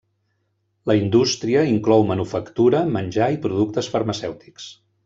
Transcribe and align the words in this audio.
La 0.91 0.95
indústria 0.99 1.61
inclou 1.73 2.07
manufactura, 2.13 2.83
menjar 2.99 3.31
i 3.37 3.41
productes 3.47 3.95
farmacèutics. 3.97 4.73